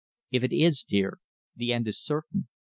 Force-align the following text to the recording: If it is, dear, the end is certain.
If 0.31 0.43
it 0.43 0.51
is, 0.51 0.83
dear, 0.83 1.19
the 1.55 1.71
end 1.73 1.87
is 1.87 2.01
certain. 2.01 2.47